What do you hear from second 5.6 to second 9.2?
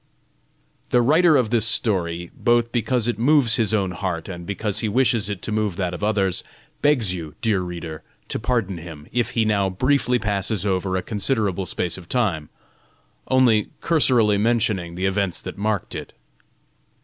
that of others, begs you, dear reader, to pardon him,